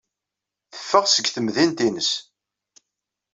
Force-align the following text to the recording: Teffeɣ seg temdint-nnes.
Teffeɣ 0.73 1.05
seg 1.07 1.25
temdint-nnes. 1.29 2.11